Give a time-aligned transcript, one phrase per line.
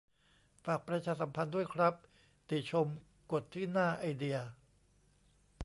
[0.65, 1.93] ฝากประชาสัมพันธ์ด้วยครับ
[2.49, 2.87] ติชม
[3.31, 4.37] กดที่หน้า "ไอเดีย"